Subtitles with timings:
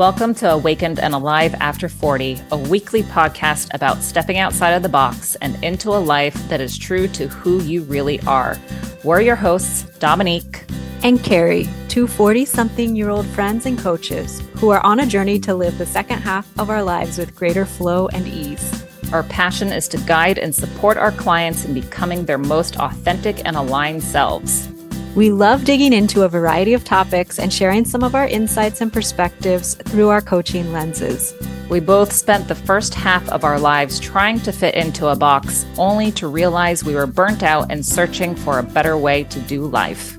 [0.00, 4.88] Welcome to Awakened and Alive After 40, a weekly podcast about stepping outside of the
[4.88, 8.56] box and into a life that is true to who you really are.
[9.04, 10.64] We're your hosts, Dominique
[11.02, 15.38] and Karrie, two 40 something year old friends and coaches who are on a journey
[15.40, 18.82] to live the second half of our lives with greater flow and ease.
[19.12, 23.54] Our passion is to guide and support our clients in becoming their most authentic and
[23.54, 24.66] aligned selves.
[25.16, 28.92] We love digging into a variety of topics and sharing some of our insights and
[28.92, 31.34] perspectives through our coaching lenses.
[31.68, 35.66] We both spent the first half of our lives trying to fit into a box,
[35.78, 39.66] only to realize we were burnt out and searching for a better way to do
[39.66, 40.16] life.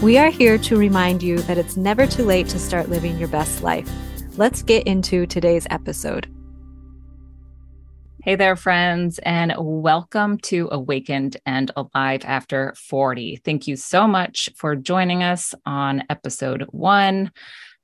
[0.00, 3.28] We are here to remind you that it's never too late to start living your
[3.28, 3.90] best life.
[4.38, 6.28] Let's get into today's episode.
[8.24, 13.42] Hey there, friends, and welcome to Awakened and Alive After 40.
[13.44, 17.30] Thank you so much for joining us on episode one.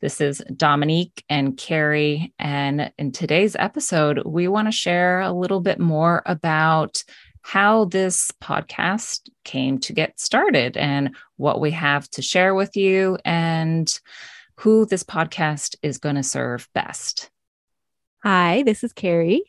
[0.00, 2.32] This is Dominique and Karrie.
[2.38, 7.04] And in today's episode, we want to share a little bit more about
[7.42, 13.18] how this podcast came to get started and what we have to share with you
[13.26, 13.92] and
[14.54, 17.30] who this podcast is going to serve best.
[18.22, 19.40] Hi, this is Karrie.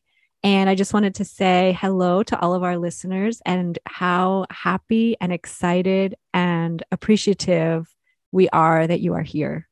[0.43, 5.15] And I just wanted to say hello to all of our listeners and how happy
[5.21, 7.93] and excited and appreciative
[8.31, 9.67] we are that you are here.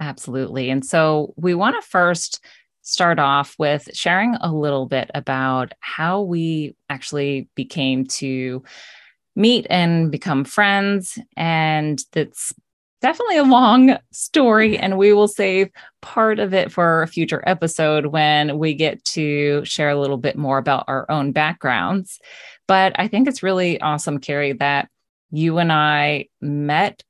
[0.00, 0.70] Absolutely.
[0.70, 2.42] And so we want to first
[2.82, 8.64] start off with sharing a little bit about how we actually became to
[9.36, 11.18] meet and become friends.
[11.36, 12.52] And that's
[13.00, 15.70] definitely a long story, and we will save
[16.02, 20.36] part of it for a future episode when we get to share a little bit
[20.36, 22.20] more about our own backgrounds.
[22.66, 24.88] But I think it's really awesome, Karrie, that
[25.30, 27.02] you and I met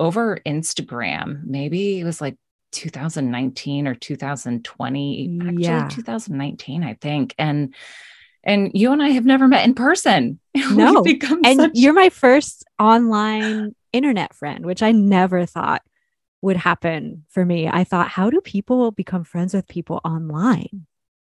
[0.00, 1.44] over Instagram.
[1.44, 2.36] Maybe it was like
[2.72, 5.88] 2019 or 2020, actually yeah.
[5.88, 7.34] 2019, I think.
[7.38, 7.74] And
[8.48, 10.40] and you and I have never met in person.
[10.72, 11.04] No,
[11.44, 11.70] and such...
[11.74, 15.82] you're my first online internet friend, which I never thought
[16.42, 17.68] would happen for me.
[17.68, 20.86] I thought, how do people become friends with people online?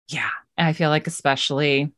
[0.07, 0.31] Yeah.
[0.57, 1.93] I feel like, especially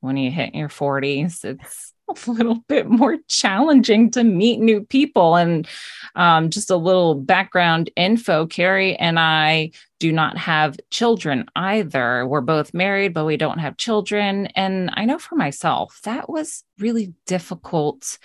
[0.00, 1.92] when you hit your 40s, it's
[2.26, 5.36] a little bit more challenging to meet new people.
[5.36, 5.66] And
[6.14, 12.26] um, just a little background info Karrie and I do not have children either.
[12.26, 14.46] We're both married, but we don't have children.
[14.54, 18.18] And I know for myself, that was really difficult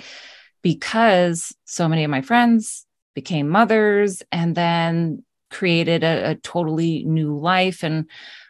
[0.62, 7.38] because so many of my friends became mothers and then created a, a, totally new
[7.38, 7.84] life.
[7.84, 8.10] And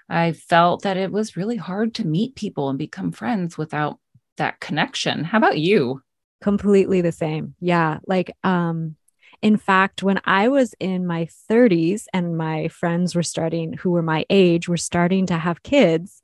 [0.10, 3.98] I felt that it was really hard to meet people and become friends without
[4.38, 5.24] that connection.
[5.24, 6.02] How about you?
[6.42, 7.56] Completely the same.
[7.60, 8.00] Yeah.
[8.08, 8.96] Like, um,
[9.42, 14.04] in fact, when I was in my 30s and my friends were starting, who were
[14.04, 16.22] my age, were starting to have kids,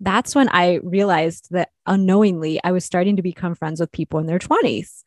[0.00, 4.26] that's when I realized that unknowingly I was starting to become friends with people in
[4.26, 5.02] their 20s.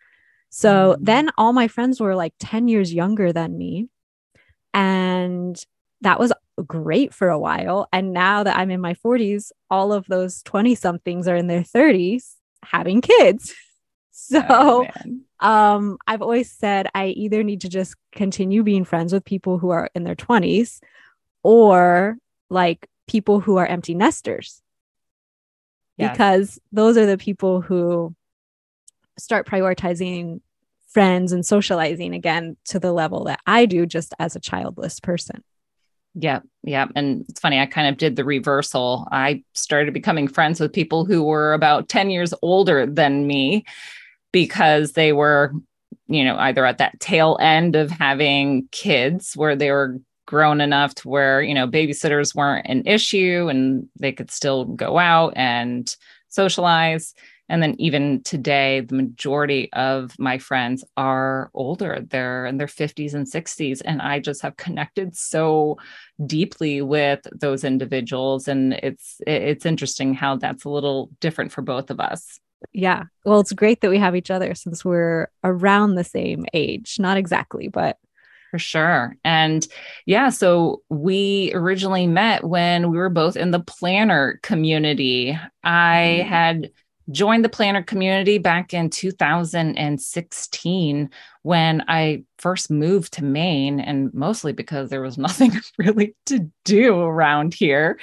[0.49, 1.03] So mm-hmm.
[1.03, 3.87] then all my friends were like 10 years younger than me.
[4.73, 5.63] And
[6.01, 6.33] that was
[6.65, 7.87] great for a while.
[7.93, 11.61] And now that I'm in my 40s, all of those 20 somethings are in their
[11.61, 13.53] 30s having kids.
[14.13, 14.87] So oh,
[15.39, 19.71] um, I've always said I either need to just continue being friends with people who
[19.71, 20.79] are in their 20s
[21.43, 22.17] or
[22.49, 24.61] like people who are empty nesters.
[25.97, 26.11] Yes.
[26.11, 28.13] Because those are the people who
[29.17, 30.41] start prioritizing
[30.87, 35.43] friends and socializing again to the level that I do just as a childless person.
[36.13, 36.87] Yeah, yeah.
[36.95, 39.07] And it's funny, I kind of did the reversal.
[39.11, 43.63] I started becoming friends with people who were about 10 years older than me
[44.33, 45.53] because they were,
[46.07, 50.95] you know, either at that tail end of having kids where they were grown enough
[50.95, 55.95] to where, you know, babysitters weren't an issue and they could still go out and
[56.29, 57.13] socialize.
[57.51, 61.99] And then even today, the majority of my friends are older.
[62.09, 63.81] They're in their 50s and 60s.
[63.83, 65.77] And I just have connected so
[66.25, 68.47] deeply with those individuals.
[68.47, 72.39] And it's it's interesting how that's a little different for both of us.
[72.71, 73.03] Yeah.
[73.25, 76.95] Well, it's great that we have each other since we're around the same age.
[76.99, 77.97] Not exactly, but
[78.49, 79.17] for sure.
[79.25, 79.67] And
[80.05, 85.37] yeah, so we originally met when we were both in the planner community.
[85.63, 86.29] I mm-hmm.
[86.29, 86.71] had
[87.09, 91.09] joined the planner community back in 2016
[91.43, 96.99] when I first moved to Maine, and mostly because there was nothing really to do
[96.99, 97.99] around here.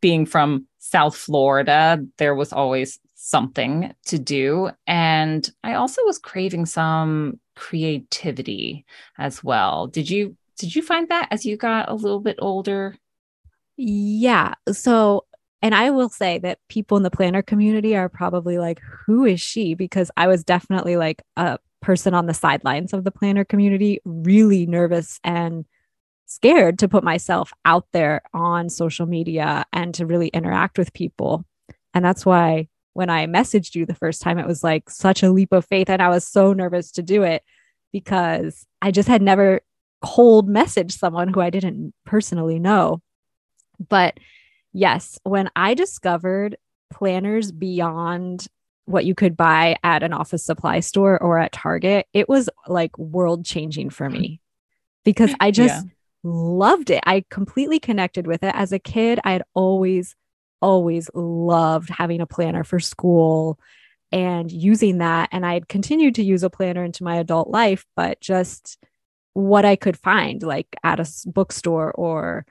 [0.00, 4.70] Being from South Florida, there was always something to do.
[4.86, 8.84] And I also was craving some creativity
[9.18, 9.88] as well.
[9.88, 12.96] Did you did you find that as you got a little bit older?
[13.76, 14.54] Yeah.
[14.72, 15.26] So,
[15.62, 19.40] and I will say that people in the planner community are probably like, who is
[19.40, 19.74] she?
[19.74, 24.66] Because I was definitely like a person on the sidelines of the planner community, really
[24.66, 25.64] nervous and
[26.26, 31.44] scared to put myself out there on social media and to really interact with people.
[31.94, 35.30] And that's why when I messaged you the first time, it was like such a
[35.30, 35.88] leap of faith.
[35.88, 37.42] And I was so nervous to do it
[37.92, 39.60] because I just had never
[40.02, 43.00] cold messaged someone who I didn't personally know.
[43.88, 44.18] But
[44.76, 46.56] yes, when I discovered
[46.92, 48.46] planners beyond
[48.84, 52.96] what you could buy at an office supply store or at Target, it was like
[52.98, 54.40] world changing for me
[55.04, 55.90] because I just yeah.
[56.22, 57.02] loved it.
[57.04, 58.54] I completely connected with it.
[58.54, 60.14] As a kid, I had always,
[60.60, 63.58] always loved having a planner for school
[64.12, 65.30] and using that.
[65.32, 68.78] And I had continued to use a planner into my adult life, but just
[69.32, 72.46] what I could find, like at a bookstore or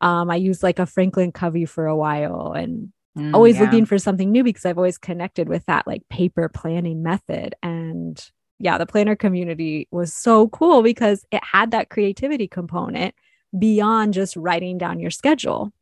[0.00, 3.62] um, I used like a Franklin Covey for a while and mm, always yeah.
[3.62, 7.54] looking for something new because I've always connected with that like paper planning method.
[7.62, 8.22] And
[8.58, 13.14] yeah, the planner community was so cool because it had that creativity component
[13.58, 15.72] beyond just writing down your schedule.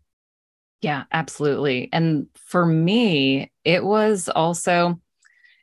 [0.81, 1.89] Yeah, absolutely.
[1.93, 5.01] And for me, it was also,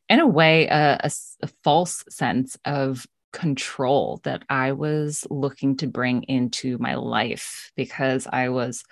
[0.10, 1.12] in a way, a, a,
[1.42, 8.28] a false sense of control that I was looking to bring into my life because
[8.32, 8.84] I was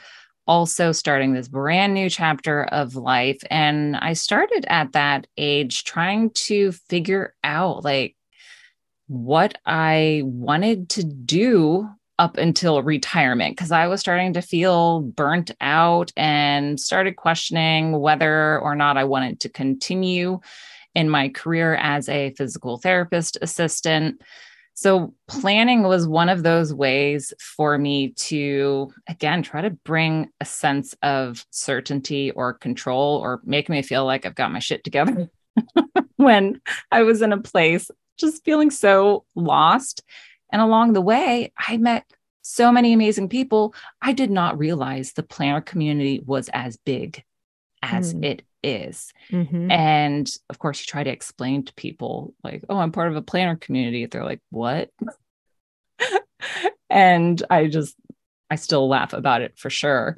[0.46, 3.42] also starting this brand new chapter of life.
[3.50, 8.18] And I started at that age trying to figure out like
[9.08, 11.90] what I wanted to do
[12.20, 18.60] up until retirement because I was starting to feel burnt out and started questioning whether
[18.60, 20.42] or not I wanted to continue
[20.96, 24.22] in my career as a physical therapist assistant.
[24.76, 30.46] So, planning was one of those ways for me to, again, try to bring a
[30.46, 35.30] sense of certainty or control or make me feel like I've got my shit together
[36.16, 36.60] when
[36.92, 40.02] I was in a place just feeling so lost.
[40.52, 42.06] And along the way, I met
[42.42, 43.74] so many amazing people.
[44.02, 47.24] I did not realize the planner community was as big
[47.82, 48.26] as mm.
[48.26, 49.14] it is.
[49.30, 49.72] Mm-hmm.
[49.72, 53.22] And of course, you try to explain to people, like, oh, I'm part of a
[53.22, 54.06] planner community.
[54.06, 54.90] They're like, what?
[56.90, 57.96] and I just,
[58.50, 60.18] I still laugh about it for sure.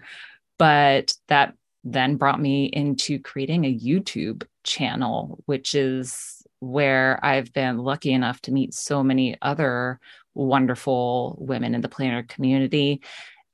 [0.57, 7.77] But that then brought me into creating a YouTube channel, which is where I've been
[7.77, 9.99] lucky enough to meet so many other
[10.33, 13.01] wonderful women in the planner community.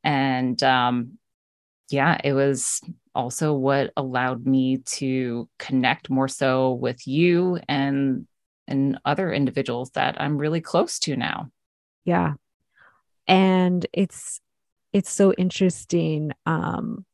[0.03, 1.17] And um,
[1.91, 2.81] yeah, it was
[3.13, 8.27] also what allowed me to connect more so with you and
[8.67, 11.49] and other individuals that I'm really close to now.
[12.05, 12.33] Yeah.
[13.27, 14.39] And it's
[14.93, 17.05] it's so interesting um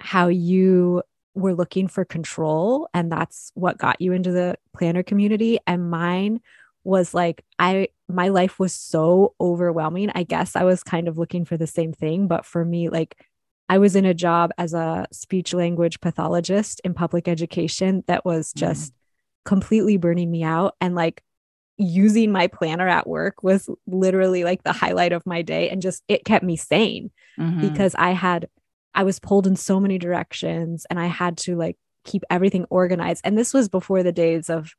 [0.00, 1.02] how you
[1.34, 6.40] were looking for control and that's what got you into the planner community and mine
[6.82, 10.10] was like I my life was so overwhelming.
[10.14, 13.16] I guess I was kind of looking for the same thing, but for me like
[13.70, 18.52] I was in a job as a speech language pathologist in public education that was
[18.52, 18.56] mm.
[18.56, 18.96] just mm.
[19.44, 20.74] completely burning me out.
[20.80, 21.22] And like
[21.78, 25.70] using my planner at work was literally like the highlight of my day.
[25.70, 27.60] And just it kept me sane mm-hmm.
[27.60, 28.48] because I had,
[28.92, 33.20] I was pulled in so many directions and I had to like keep everything organized.
[33.22, 34.74] And this was before the days of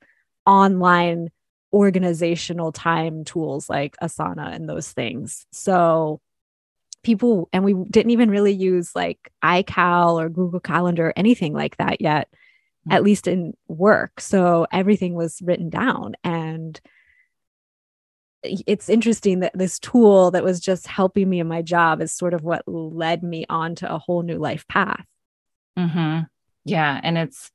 [0.45, 1.29] online
[1.71, 5.45] organizational time tools like Asana and those things.
[5.53, 6.19] So
[7.03, 11.77] people and we didn't even really use like iCal or Google Calendar or anything like
[11.77, 12.93] that yet, mm-hmm.
[12.93, 14.20] at least in work.
[14.20, 16.79] So everything was written down and
[18.43, 22.34] it's interesting that this tool that was just helping me in my job is sort
[22.34, 25.05] of what led me on to a whole new life path.
[25.77, 26.22] Mm-hmm.
[26.65, 27.00] Yeah.
[27.03, 27.51] And it's,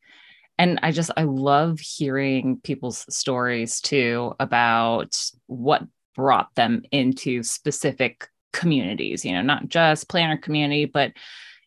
[0.59, 5.83] and I just, I love hearing people's stories too about what
[6.15, 11.13] brought them into specific communities you know not just planner community but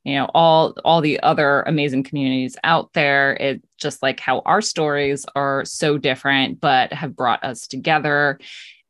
[0.04, 3.34] you know all all the other amazing communities out there.
[3.34, 8.40] It just like how our stories are so different but have brought us together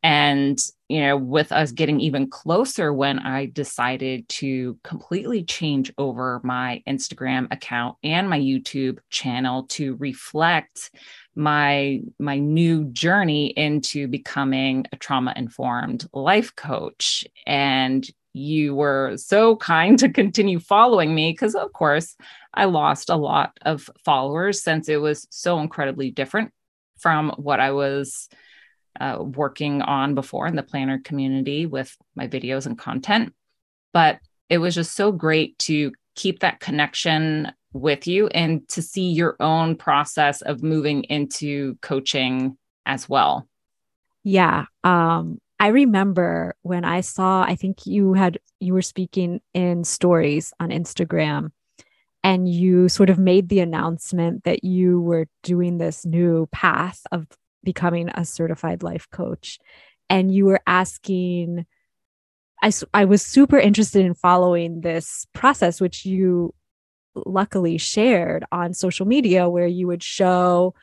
[0.01, 6.39] and you know with us getting even closer when i decided to completely change over
[6.43, 10.89] my instagram account and my youtube channel to reflect
[11.39, 17.25] my my new journey into becoming a trauma informed life coach.
[17.47, 22.15] And you were so kind to continue following me because of course
[22.53, 26.51] i lost a lot of followers since it was so incredibly different
[26.99, 28.29] from what i was
[28.99, 33.33] uh, working on before in the planner community with my videos and content.
[33.93, 34.19] But
[34.49, 39.35] it was just so great to keep that connection with you and to see your
[39.39, 43.47] own process of moving into coaching as well.
[44.23, 44.65] Yeah.
[44.83, 50.53] Um, I remember when I saw, I think you had, you were speaking in stories
[50.59, 51.51] on Instagram
[52.23, 57.27] and you sort of made the announcement that you were doing this new path of
[57.63, 59.59] becoming a certified life coach.
[60.09, 61.65] And you were asking,
[62.61, 66.53] I, I was super interested in following this process, which you
[67.15, 70.73] luckily shared on social media, where you would show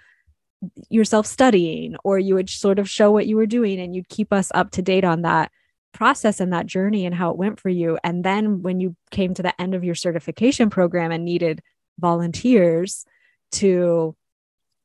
[0.88, 4.32] yourself studying or you would sort of show what you were doing and you'd keep
[4.32, 5.50] us up to date on that
[5.92, 7.98] process and that journey and how it went for you.
[8.04, 11.62] And then when you came to the end of your certification program and needed
[11.98, 13.04] volunteers
[13.52, 14.14] to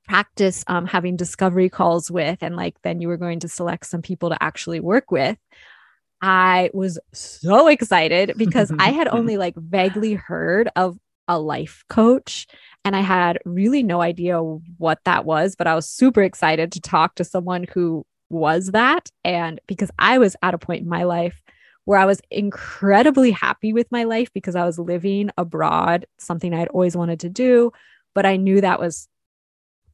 [0.07, 4.01] practice um, having discovery calls with, and like then you were going to select some
[4.01, 5.37] people to actually work with,
[6.21, 12.47] I was so excited because I had only like vaguely heard of a life coach
[12.83, 16.81] and I had really no idea what that was, but I was super excited to
[16.81, 19.09] talk to someone who was that.
[19.23, 21.41] And because I was at a point in my life
[21.85, 26.67] where I was incredibly happy with my life because I was living abroad, something I'd
[26.69, 27.71] always wanted to do,
[28.13, 29.07] but I knew that was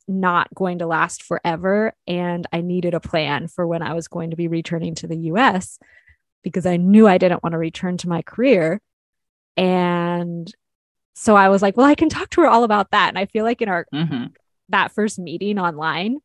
[0.07, 1.93] not going to last forever.
[2.07, 5.17] And I needed a plan for when I was going to be returning to the
[5.31, 5.79] US
[6.43, 8.81] because I knew I didn't want to return to my career.
[9.57, 10.53] And
[11.15, 13.09] so I was like, well, I can talk to her all about that.
[13.09, 14.27] And I feel like in our mm-hmm.
[14.69, 16.17] that first meeting online,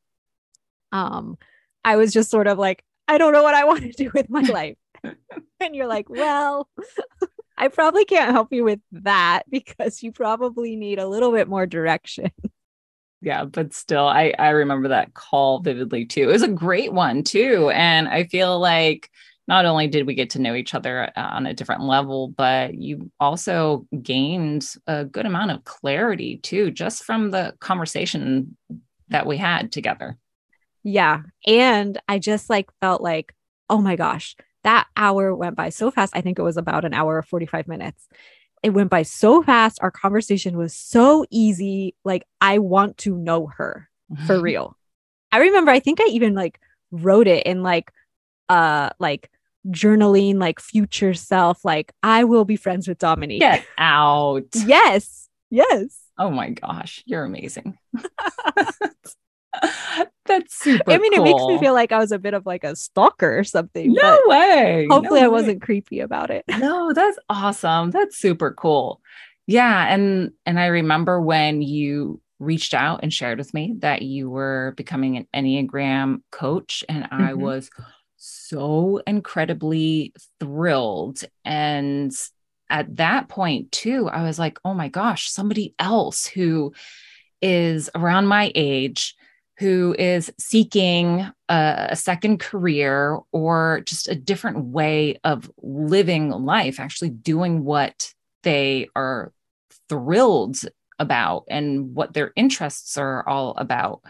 [0.92, 1.38] um,
[1.84, 4.28] I was just sort of like, I don't know what I want to do with
[4.28, 4.76] my life.
[5.60, 6.68] and you're like, well,
[7.56, 11.66] I probably can't help you with that because you probably need a little bit more
[11.66, 12.30] direction.
[13.22, 16.22] Yeah, but still, I I remember that call vividly too.
[16.22, 19.08] It was a great one too, and I feel like
[19.48, 22.74] not only did we get to know each other uh, on a different level, but
[22.74, 28.56] you also gained a good amount of clarity too, just from the conversation
[29.08, 30.16] that we had together.
[30.82, 31.22] Yeah.
[31.46, 33.34] And I just like felt like,
[33.68, 36.16] oh my gosh, that hour went by so fast.
[36.16, 38.08] I think it was about an hour or 45 minutes.
[38.62, 39.78] It went by so fast.
[39.82, 41.94] Our conversation was so easy.
[42.04, 43.88] Like, I want to know her
[44.26, 44.76] for real.
[45.32, 47.90] I remember, I think I even like wrote it in like,
[48.48, 49.30] uh like
[49.68, 53.40] journaling like future self like i will be friends with dominique.
[53.40, 54.44] Get out.
[54.54, 55.28] Yes.
[55.50, 56.00] Yes.
[56.18, 57.02] Oh my gosh.
[57.06, 57.78] You're amazing
[60.26, 61.26] that's super i mean cool.
[61.26, 63.92] it makes me feel like i was a bit of like a stalker or something
[63.92, 69.00] no way hopefully no i wasn't creepy about it no that's awesome that's super cool
[69.46, 74.28] yeah and and i remember when you reached out and shared with me that you
[74.28, 77.22] were becoming an enneagram coach and mm-hmm.
[77.22, 77.70] i was
[78.24, 81.24] so incredibly thrilled.
[81.44, 82.12] And
[82.70, 86.72] at that point, too, I was like, oh my gosh, somebody else who
[87.40, 89.16] is around my age,
[89.62, 96.80] who is seeking a, a, second career or just a different way of living life,
[96.80, 99.32] actually doing what they are
[99.88, 100.58] thrilled
[100.98, 104.02] about and what their interests are all about.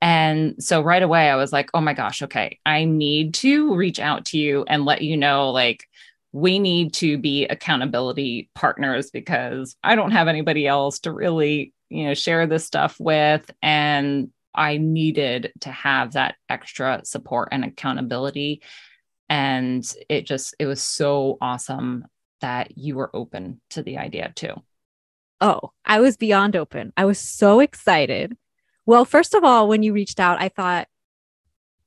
[0.00, 4.00] And so right away, I was like, oh my gosh, okay, I need to reach
[4.00, 5.84] out to you and let you know, like,
[6.32, 12.04] we need to be accountability partners because I don't have anybody else to really, you
[12.04, 13.50] know, share this stuff with.
[13.62, 18.62] And I needed to have that extra support and accountability.
[19.28, 22.06] And it just, it was so awesome
[22.40, 24.54] that you were open to the idea too.
[25.40, 26.92] Oh, I was beyond open.
[26.96, 28.36] I was so excited
[28.88, 30.88] well, first of all, when you reached out, I thought,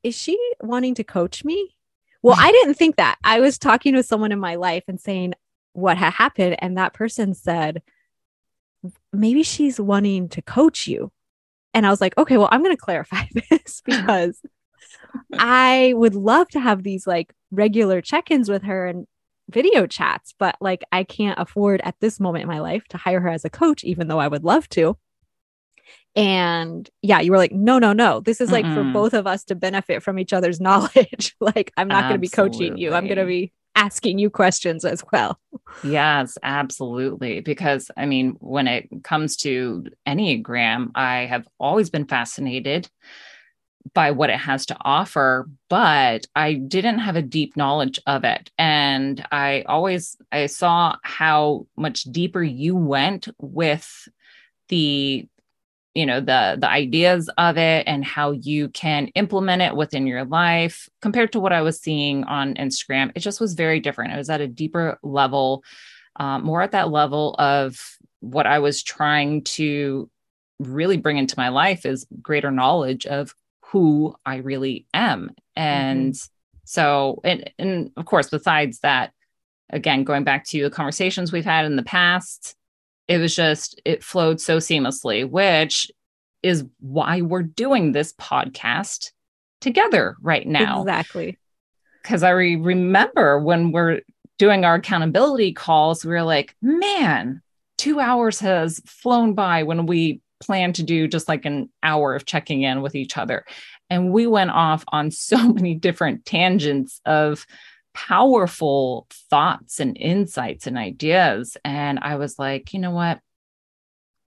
[0.04, 1.76] is she wanting to coach me?
[2.22, 3.18] Well, I didn't think that.
[3.24, 5.34] I was talking with someone in my life and saying
[5.74, 6.58] what had happened.
[6.60, 7.82] And that person said,
[9.12, 11.12] maybe she's wanting to coach you.
[11.74, 14.42] And I was like, okay, well, I'm going to clarify this because
[15.34, 19.08] I would love to have these like regular check ins with her and
[19.50, 23.20] video chats, but like I can't afford at this moment in my life to hire
[23.20, 24.98] her as a coach, even though I would love to.
[26.16, 28.20] And yeah, you were like, no, no, no.
[28.20, 28.74] This is like Mm-mm.
[28.74, 28.94] for mm-hmm.
[28.94, 31.36] both of us to benefit from each other's knowledge.
[31.40, 32.94] like, I'm not going to be coaching you.
[32.94, 35.40] I'm going to be asking you questions as well.
[35.84, 37.42] Yes, absolutely.
[37.42, 42.90] Because I mean, when it comes to Enneagram, I have always been fascinated
[43.94, 48.52] by what it has to offer, but I didn't have a deep knowledge of it.
[48.58, 54.08] And I always I saw how much deeper you went with
[54.70, 55.28] the
[55.94, 60.24] you know the the ideas of it and how you can implement it within your
[60.26, 64.18] life compared to what i was seeing on instagram it just was very different it
[64.18, 65.64] was at a deeper level
[66.18, 70.10] um, more at that level of what i was trying to
[70.60, 76.32] really bring into my life is greater knowledge of who i really am and mm-hmm.
[76.64, 79.12] so and and of course besides that
[79.72, 82.56] again going back to the conversations we've had in the past
[83.12, 85.92] it was just it flowed so seamlessly which
[86.42, 89.12] is why we're doing this podcast
[89.60, 90.82] together right now.
[90.82, 91.38] Exactly.
[92.02, 94.00] Because i re- remember when we're
[94.40, 97.42] doing our accountability calls we were like man
[97.78, 102.26] two hours has flown by when we plan to do just like an hour of
[102.26, 103.46] checking in with each other.
[103.90, 107.46] And we went off on so many different tangents of
[107.94, 111.58] powerful thoughts and insights and ideas.
[111.66, 113.20] And I was like, you know what?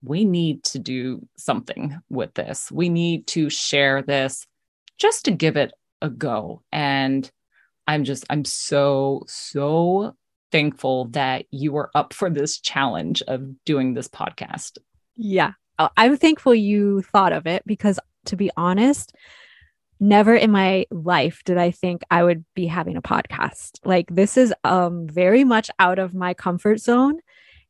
[0.04, 2.72] We need to do something with this.
[2.72, 4.48] We need to share this
[4.98, 6.64] just to give it a go.
[6.72, 7.30] And
[7.88, 10.16] I'm just, I'm so, so
[10.52, 14.78] thankful that you were up for this challenge of doing this podcast.
[15.16, 15.52] Yeah.
[15.98, 19.16] I'm thankful you thought of it because, to be honest,
[20.02, 23.80] never in my life did I think I would be having a podcast.
[23.86, 27.20] Like this is um very much out of my comfort zone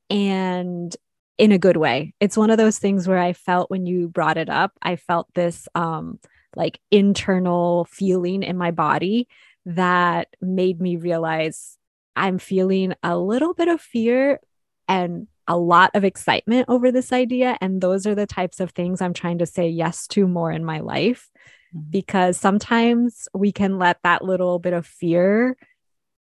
[0.10, 0.96] and
[1.38, 2.14] in a good way.
[2.20, 5.28] It's one of those things where I felt when you brought it up, I felt
[5.36, 6.20] this um
[6.56, 9.28] like internal feeling in my body
[9.66, 11.78] that made me realize
[12.16, 14.40] I'm feeling a little bit of fear
[14.88, 17.58] and a lot of excitement over this idea.
[17.60, 20.64] And those are the types of things I'm trying to say yes to more in
[20.64, 21.30] my life.
[21.76, 21.90] Mm-hmm.
[21.90, 25.56] because sometimes we can let that little bit of fear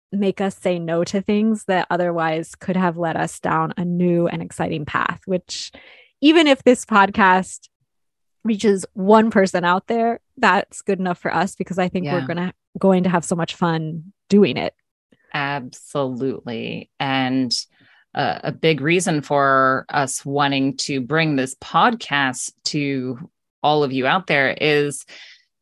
[0.09, 4.27] make us say no to things that otherwise could have led us down a new
[4.27, 5.73] and exciting path, which
[6.21, 7.67] even if this podcast
[8.45, 12.13] reaches one person out there, that's good enough for us because I think yeah.
[12.13, 14.73] we're gonna going to have so much fun doing it.
[15.33, 16.89] Absolutely.
[17.01, 17.53] And
[18.15, 23.29] uh, a big reason for us wanting to bring this podcast to
[23.62, 25.06] all of you out there is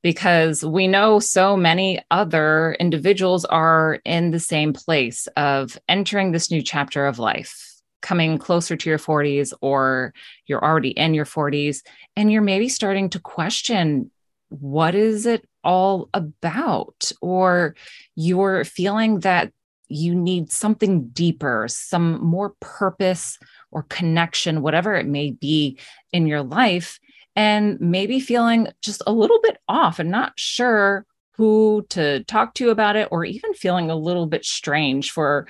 [0.01, 6.49] because we know so many other individuals are in the same place of entering this
[6.49, 10.13] new chapter of life, coming closer to your 40s, or
[10.47, 11.81] you're already in your 40s,
[12.15, 14.11] and you're maybe starting to question
[14.49, 17.11] what is it all about?
[17.21, 17.75] Or
[18.15, 19.53] you're feeling that
[19.87, 23.39] you need something deeper, some more purpose
[23.71, 25.77] or connection, whatever it may be
[26.11, 26.99] in your life
[27.35, 32.69] and maybe feeling just a little bit off and not sure who to talk to
[32.69, 35.47] about it, or even feeling a little bit strange for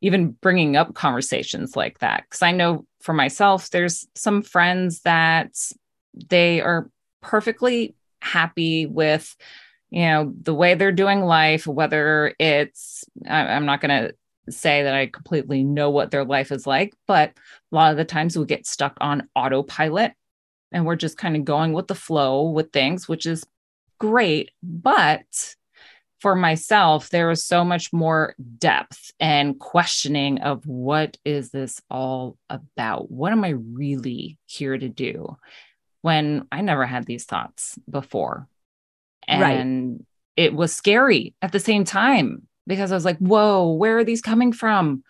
[0.00, 2.24] even bringing up conversations like that.
[2.24, 5.56] Because I know for myself, there's some friends that
[6.28, 6.90] they are
[7.22, 9.36] perfectly happy with
[9.90, 14.14] you know the way they're doing life whether it's i'm not going to
[14.50, 18.04] say that I completely know what their life is like, but a lot of the
[18.04, 20.12] times we get stuck on autopilot
[20.72, 23.44] and we're just kind of going with the flow with things, which is
[23.98, 24.50] great.
[24.62, 25.54] But
[26.20, 32.36] for myself, there was so much more depth and questioning of what is this all
[32.48, 33.10] about?
[33.10, 35.36] What am I really here to do?
[36.00, 38.48] When I never had these thoughts before.
[39.28, 40.06] And right.
[40.36, 44.22] it was scary at the same time because I was like, whoa, where are these
[44.22, 45.04] coming from?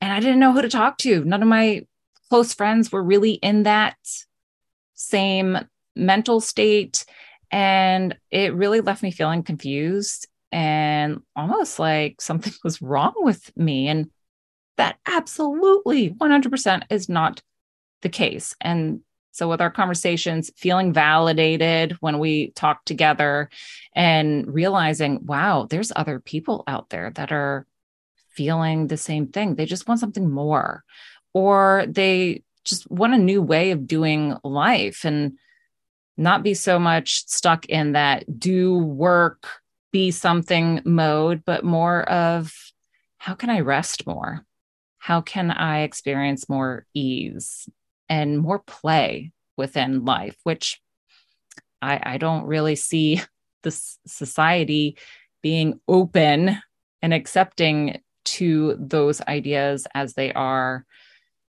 [0.00, 1.24] And I didn't know who to talk to.
[1.24, 1.86] None of my
[2.28, 3.96] close friends were really in that
[5.02, 5.58] same
[5.96, 7.04] mental state.
[7.50, 13.88] And it really left me feeling confused and almost like something was wrong with me.
[13.88, 14.10] And
[14.76, 17.42] that absolutely 100% is not
[18.00, 18.54] the case.
[18.60, 19.00] And
[19.34, 23.48] so, with our conversations, feeling validated when we talk together
[23.94, 27.66] and realizing, wow, there's other people out there that are
[28.32, 29.54] feeling the same thing.
[29.54, 30.84] They just want something more,
[31.32, 35.38] or they just want a new way of doing life and
[36.16, 39.48] not be so much stuck in that do work,
[39.92, 42.52] be something mode, but more of
[43.18, 44.44] how can I rest more?
[44.98, 47.68] How can I experience more ease
[48.08, 50.80] and more play within life, which
[51.80, 53.20] I, I don't really see
[53.62, 54.96] this society
[55.42, 56.58] being open
[57.00, 60.84] and accepting to those ideas as they are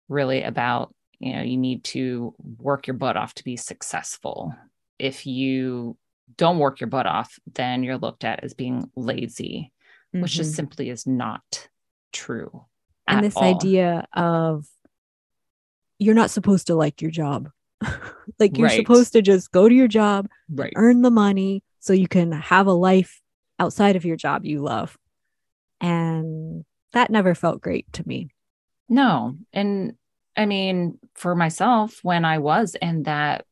[0.09, 4.55] really about you know you need to work your butt off to be successful
[4.99, 5.97] if you
[6.37, 9.73] don't work your butt off then you're looked at as being lazy
[10.15, 10.23] mm-hmm.
[10.23, 10.57] which just mm-hmm.
[10.57, 11.69] simply is not
[12.13, 12.65] true
[13.07, 13.45] and this all.
[13.45, 14.67] idea of
[15.99, 17.49] you're not supposed to like your job
[18.39, 18.77] like you're Right.
[18.77, 20.73] supposed to just go to your job, Right.
[20.77, 23.21] earn the money so you can have a life
[23.59, 24.97] outside of your job you love.
[25.81, 28.31] And that never felt great to me.
[28.89, 29.37] No.
[29.53, 29.95] And
[30.37, 33.45] I mean, for myself, when I was in that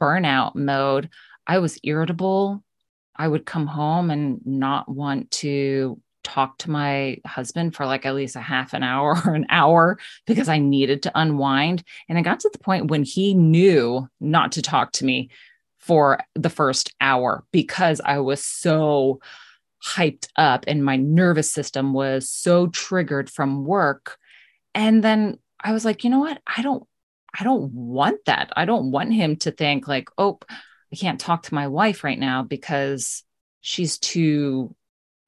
[0.00, 1.10] burnout mode,
[1.46, 2.62] I was irritable.
[3.16, 8.14] I would come home and not want to talk to my husband for like at
[8.14, 11.82] least a half an hour or an hour because I needed to unwind.
[12.08, 15.30] And it got to the point when he knew not to talk to me
[15.78, 19.20] for the first hour because I was so
[19.84, 24.16] hyped up and my nervous system was so triggered from work.
[24.74, 26.40] And then I was like, you know what?
[26.46, 26.84] I don't
[27.38, 28.52] I don't want that.
[28.56, 30.38] I don't want him to think like, "Oh,
[30.92, 33.24] I can't talk to my wife right now because
[33.62, 34.74] she's too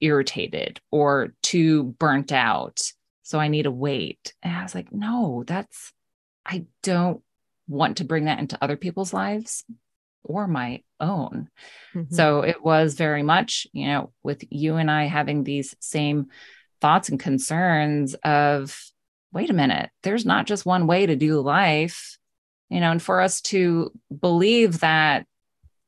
[0.01, 2.79] irritated or too burnt out.
[3.23, 5.93] So I need to wait." And I was like, "No, that's
[6.45, 7.23] I don't
[7.67, 9.63] want to bring that into other people's lives
[10.23, 11.49] or my own."
[11.95, 12.13] Mhm.
[12.13, 16.27] So it was very much, you know, with you and I having these same
[16.81, 18.79] thoughts and concerns of,
[19.35, 22.17] wait a minute, there's not just one way to do life,
[22.69, 25.27] you know, and for us to believe that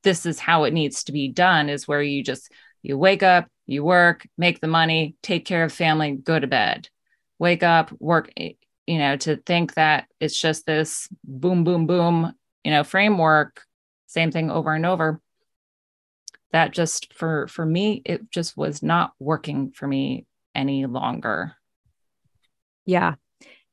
[0.03, 2.51] this is how it needs to be done is where you just
[2.83, 6.89] you wake up, you work, make the money, take care of family, go to bed.
[7.39, 12.33] Wake up, work, you know, to think that it's just this boom boom boom,
[12.65, 13.63] you know, framework,
[14.07, 15.21] same thing over and over
[16.51, 21.55] that just for for me it just was not working for me any longer
[22.85, 23.15] Yeah.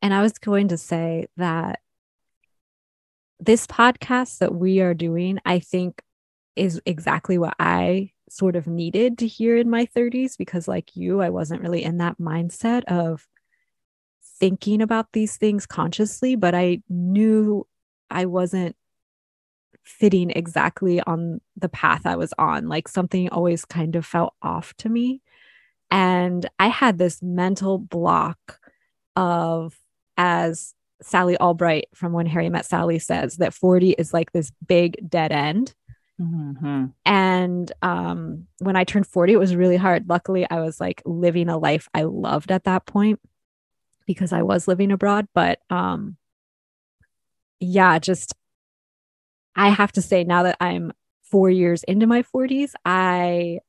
[0.04, 1.78] And I was going to say that
[3.40, 6.02] this podcast that we are doing, I think,
[6.54, 11.22] is exactly what I sort of needed to hear in my 30s because, like you,
[11.22, 13.26] I wasn't really in that mindset of
[14.38, 17.66] thinking about these things consciously, but I knew
[18.10, 18.76] I wasn't
[19.84, 22.68] fitting exactly on the path I was on.
[22.68, 25.22] Like something always kind of felt off to me.
[25.90, 28.58] And I had this mental block
[29.16, 29.78] of,
[30.16, 35.08] as Sally Albright from When Harry Met Sally says, that 40 is like this big
[35.08, 35.74] dead end.
[36.20, 36.92] Mhm.
[37.04, 40.08] And um, when I turned 40, it was really hard.
[40.08, 43.20] Luckily, I was like living a life I loved at that point
[44.06, 45.26] because I was living abroad.
[45.34, 46.16] But um,
[47.60, 48.34] yeah, just
[49.56, 53.60] I have to say now that I'm four years into my 40s, I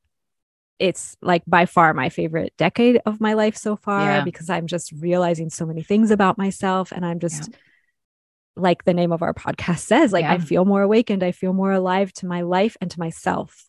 [0.78, 4.24] it's like by far my favorite decade of my life so far Yeah.
[4.24, 7.50] because I'm just realizing so many things about myself and I'm just
[8.56, 11.72] like the name of our podcast says like I feel more awakened, I feel more
[11.72, 13.66] alive to my life and to myself.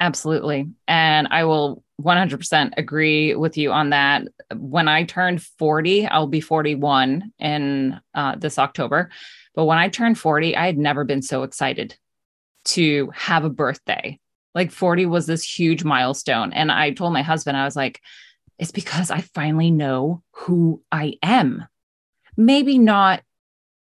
[0.00, 0.66] absolutely.
[0.88, 4.26] And i will 100% agree with you on that.
[4.56, 9.10] When i turned 40 i'll be 41 in uh, this october.
[9.54, 11.94] But when i turned 40 i had never been so excited
[12.64, 14.18] to have a birthday
[14.54, 18.00] like 40 was this huge milestone and i told my husband i was like
[18.58, 21.66] it's because i finally know who i am
[22.36, 23.22] maybe not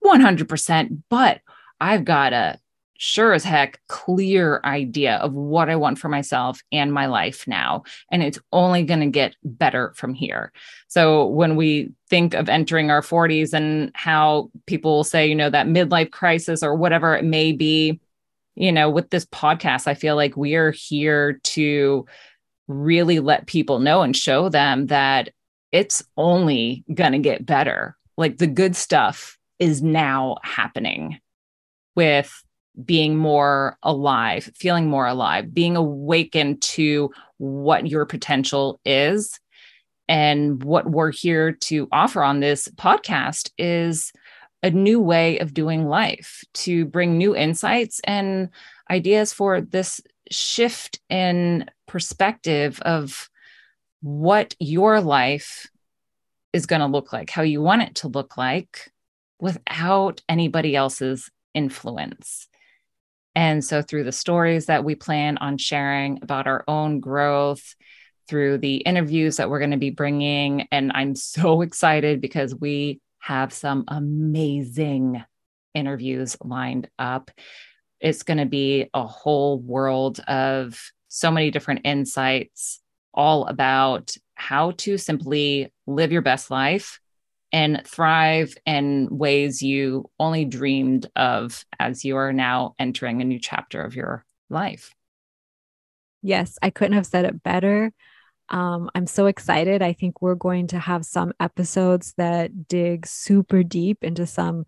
[0.04, 1.42] 100% but
[1.80, 2.60] i've got a
[3.02, 7.82] sure as heck clear idea of what I want for myself and my life now.
[8.12, 10.52] And it's only going to get better from here.
[10.88, 15.50] So when we think of entering our 40s and how people will say, you know,
[15.50, 18.00] that midlife crisis or whatever it may be,
[18.56, 22.06] you know, with this podcast, I feel like we are here to
[22.68, 25.30] really let people know and show them that
[25.72, 27.96] it's only going to get better.
[28.18, 31.20] Like the good stuff is now happening
[31.96, 32.44] with
[32.86, 39.40] being more alive, feeling more alive, being awakened to what your potential is.
[40.08, 44.12] And what we're here to offer on this podcast is
[44.64, 48.50] a new way of doing life to bring new insights and
[48.90, 53.30] ideas for this shift in perspective of
[54.02, 55.68] what your life
[56.54, 58.92] is going to look like, how you want it to look like
[59.40, 62.48] without anybody else's influence.
[63.34, 67.76] And so, through the stories that we plan on sharing about our own growth,
[68.28, 73.00] through the interviews that we're going to be bringing, and I'm so excited because we
[73.22, 75.24] have some amazing
[75.74, 77.32] interviews lined up.
[78.00, 82.82] It's going to be a whole world of so many different insights,
[83.14, 87.00] all about how to simply live your best life
[87.54, 93.40] and thrive in ways you only dreamed of as you are now entering a new
[93.40, 94.96] chapter of your life.
[96.24, 97.92] Yes, I couldn't have said it better.
[98.52, 99.82] Um, I'm so excited.
[99.82, 104.66] I think we're going to have some episodes that dig super deep into some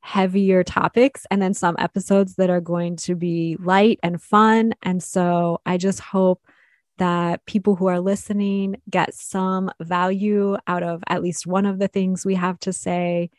[0.00, 4.72] heavier topics and then some episodes that are going to be light and fun.
[4.82, 6.42] And so I just hope
[6.96, 11.88] that people who are listening get some value out of at least one of the
[11.88, 13.30] things we have to say.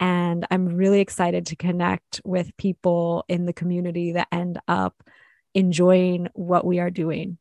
[0.00, 5.02] And I'm really excited to connect with people in the community that end up
[5.54, 7.38] enjoying what we are doing.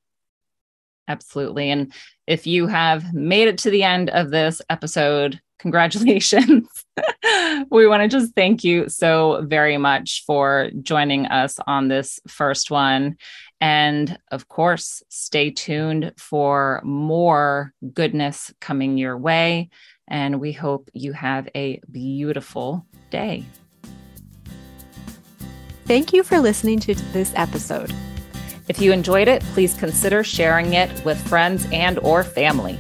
[1.07, 1.69] Absolutely.
[1.69, 1.93] And
[2.27, 6.67] if you have made it to the end of this episode, congratulations.
[7.71, 12.69] we want to just thank you so very much for joining us on this first
[12.69, 13.17] one.
[13.61, 19.69] And of course, stay tuned for more goodness coming your way.
[20.09, 23.45] And we hope you have a beautiful day.
[25.85, 27.93] Thank you for listening to this episode.
[28.67, 32.79] If you enjoyed it, please consider sharing it with friends and or family.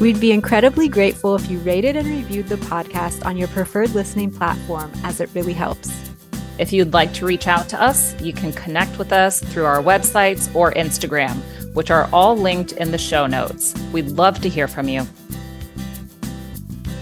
[0.00, 4.32] We'd be incredibly grateful if you rated and reviewed the podcast on your preferred listening
[4.32, 6.10] platform as it really helps.
[6.58, 9.82] If you'd like to reach out to us, you can connect with us through our
[9.82, 11.36] websites or Instagram,
[11.74, 13.74] which are all linked in the show notes.
[13.92, 15.06] We'd love to hear from you.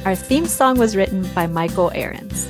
[0.04, 2.48] Our theme song was written by Michael Ahrens.